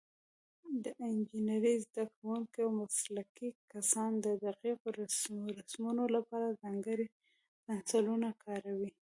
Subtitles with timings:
[0.83, 7.07] د انجینرۍ زده کوونکي او مسلکي کسان د دقیقو رسمونو لپاره ځانګړي
[7.65, 8.89] پنسلونه کاروي.